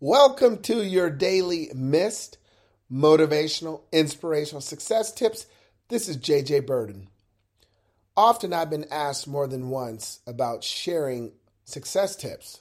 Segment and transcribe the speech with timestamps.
[0.00, 2.36] Welcome to your daily missed
[2.92, 5.46] motivational, inspirational success tips.
[5.88, 7.06] This is JJ Birden.
[8.14, 11.32] Often I've been asked more than once about sharing
[11.64, 12.60] success tips.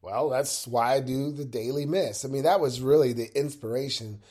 [0.00, 2.24] Well, that's why I do the daily miss.
[2.24, 4.22] I mean, that was really the inspiration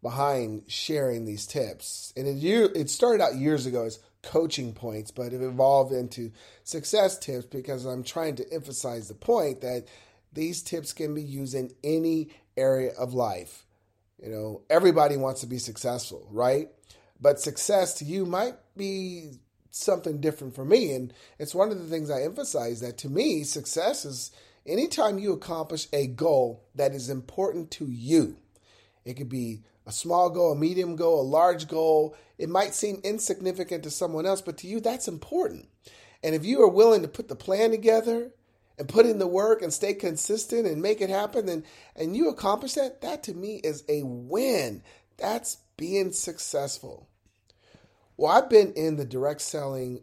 [0.00, 2.12] behind sharing these tips.
[2.16, 2.36] And it,
[2.76, 6.30] it started out years ago as coaching points, but it evolved into
[6.62, 9.88] success tips because I'm trying to emphasize the point that
[10.36, 13.64] these tips can be used in any area of life.
[14.22, 16.68] You know, everybody wants to be successful, right?
[17.20, 19.32] But success to you might be
[19.70, 20.92] something different for me.
[20.94, 24.30] And it's one of the things I emphasize that to me, success is
[24.64, 28.36] anytime you accomplish a goal that is important to you.
[29.04, 32.16] It could be a small goal, a medium goal, a large goal.
[32.38, 35.68] It might seem insignificant to someone else, but to you, that's important.
[36.22, 38.32] And if you are willing to put the plan together,
[38.78, 42.28] and put in the work and stay consistent and make it happen and and you
[42.28, 44.82] accomplish that that to me is a win.
[45.16, 47.08] That's being successful.
[48.16, 50.00] Well i've been in the direct selling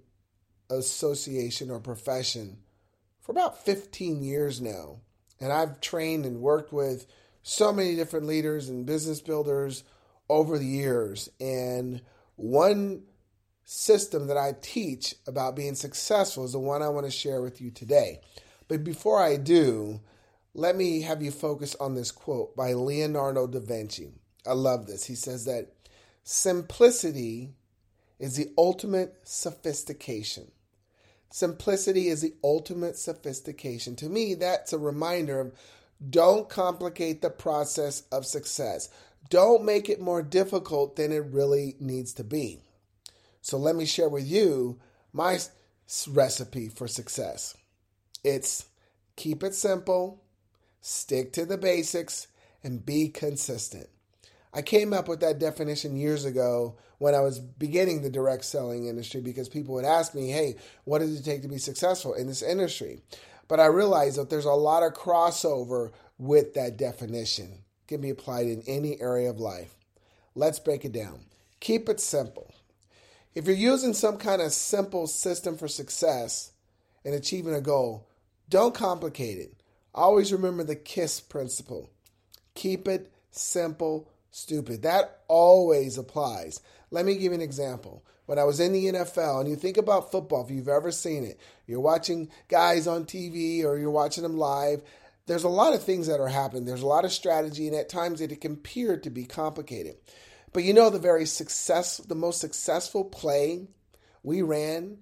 [0.70, 2.58] association or profession
[3.22, 5.00] for about 15 years now
[5.40, 7.06] and i've trained and worked with
[7.44, 9.84] so many different leaders and business builders
[10.30, 12.02] over the years and
[12.36, 13.04] one
[13.66, 17.62] system that i teach about being successful is the one i want to share with
[17.62, 18.20] you today
[18.74, 20.02] but before I do,
[20.56, 24.10] let me have you focus on this quote by Leonardo da Vinci.
[24.48, 25.06] I love this.
[25.06, 25.68] He says that
[26.24, 27.54] simplicity
[28.18, 30.52] is the ultimate sophistication.
[31.30, 33.96] Simplicity is the ultimate sophistication.
[33.98, 35.54] To me, that's a reminder of
[36.10, 38.90] don't complicate the process of success.
[39.30, 42.64] Don't make it more difficult than it really needs to be.
[43.40, 44.80] So, let me share with you
[45.14, 45.38] my
[46.08, 47.56] recipe for success.
[48.24, 48.66] It's
[49.16, 50.24] keep it simple,
[50.82, 52.28] stick to the basics,
[52.64, 53.88] and be consistent.
[54.54, 58.86] I came up with that definition years ago when I was beginning the direct selling
[58.86, 62.28] industry because people would ask me, hey, what does it take to be successful in
[62.28, 63.02] this industry?
[63.48, 67.52] But I realized that there's a lot of crossover with that definition.
[67.52, 69.76] It can be applied in any area of life.
[70.36, 71.26] Let's break it down.
[71.60, 72.54] Keep it simple.
[73.36, 76.52] If you're using some kind of simple system for success
[77.04, 78.08] and achieving a goal,
[78.50, 79.54] don't complicate it.
[79.94, 81.90] Always remember the KISS principle.
[82.56, 84.82] Keep it simple, stupid.
[84.82, 86.62] That always applies.
[86.92, 88.04] Let me give you an example.
[88.26, 91.24] When I was in the NFL, and you think about football, if you've ever seen
[91.24, 94.82] it, you're watching guys on TV or you're watching them live,
[95.26, 96.66] there's a lot of things that are happening.
[96.66, 99.96] There's a lot of strategy, and at times it can appear to be complicated.
[100.54, 103.68] But you know the very success, the most successful play
[104.22, 105.00] we ran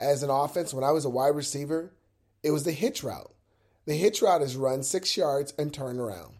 [0.00, 1.92] as an offense when I was a wide receiver
[2.46, 3.34] it was the hitch route.
[3.86, 6.36] The hitch route is run six yards and turn around.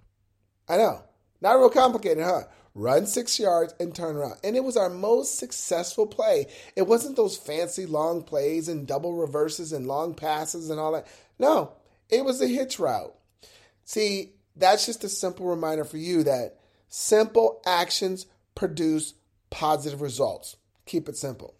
[0.68, 1.02] I know,
[1.40, 2.42] not real complicated, huh?
[2.74, 4.36] Run six yards and turn around.
[4.44, 6.46] And it was our most successful play.
[6.76, 11.08] It wasn't those fancy long plays and double reverses and long passes and all that.
[11.40, 11.72] No,
[12.08, 13.14] it was the hitch route.
[13.84, 19.14] See, that's just a simple reminder for you that simple actions produce
[19.50, 20.56] positive results.
[20.84, 21.56] Keep it simple.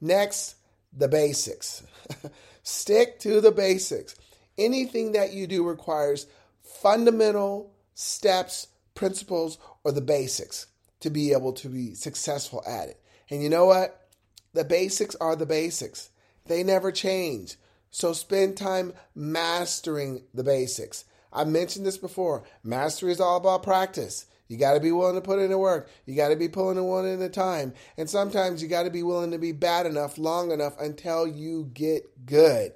[0.00, 0.54] Next,
[0.98, 1.82] the basics.
[2.62, 4.14] Stick to the basics.
[4.58, 6.26] Anything that you do requires
[6.62, 10.66] fundamental steps, principles, or the basics
[11.00, 13.00] to be able to be successful at it.
[13.30, 14.08] And you know what?
[14.52, 16.10] The basics are the basics,
[16.46, 17.56] they never change.
[17.90, 21.04] So spend time mastering the basics.
[21.32, 22.44] I mentioned this before.
[22.62, 24.26] Mastery is all about practice.
[24.48, 25.90] You got to be willing to put in the work.
[26.06, 27.74] You got to be pulling it one at a time.
[27.98, 31.70] And sometimes you got to be willing to be bad enough, long enough until you
[31.74, 32.72] get good.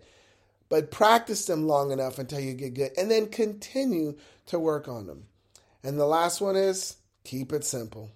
[0.69, 5.07] But practice them long enough until you get good and then continue to work on
[5.07, 5.25] them.
[5.83, 8.11] And the last one is keep it simple.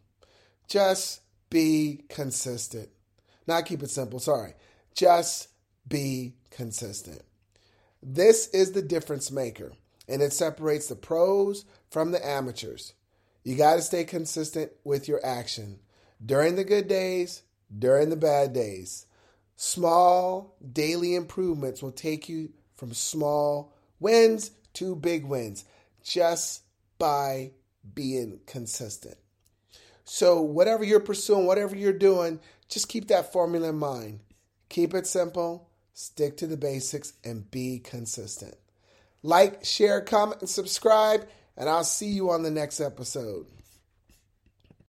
[0.68, 1.20] Just
[1.50, 2.88] be consistent.
[3.47, 4.54] Not keep it simple, sorry.
[4.94, 5.48] Just
[5.88, 7.22] be consistent.
[8.03, 9.72] This is the difference maker,
[10.08, 12.92] and it separates the pros from the amateurs.
[13.44, 15.78] You got to stay consistent with your action
[16.24, 17.42] during the good days,
[17.76, 19.06] during the bad days.
[19.56, 25.64] Small daily improvements will take you from small wins to big wins
[26.03, 26.62] just
[26.98, 27.52] by
[27.94, 29.16] being consistent.
[30.04, 32.38] So, whatever you're pursuing, whatever you're doing,
[32.68, 34.20] just keep that formula in mind.
[34.68, 38.56] Keep it simple, stick to the basics, and be consistent.
[39.26, 41.26] Like, share, comment, and subscribe
[41.56, 43.46] and I'll see you on the next episode.